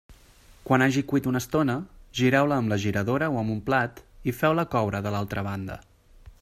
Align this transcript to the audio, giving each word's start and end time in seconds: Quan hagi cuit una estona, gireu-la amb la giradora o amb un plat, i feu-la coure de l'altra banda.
Quan 0.69 0.83
hagi 0.85 1.03
cuit 1.11 1.27
una 1.31 1.41
estona, 1.43 1.75
gireu-la 2.21 2.57
amb 2.63 2.73
la 2.73 2.79
giradora 2.85 3.29
o 3.35 3.39
amb 3.43 3.55
un 3.57 3.63
plat, 3.69 4.03
i 4.33 4.37
feu-la 4.41 4.69
coure 4.77 5.05
de 5.09 5.15
l'altra 5.17 5.45
banda. 5.53 5.77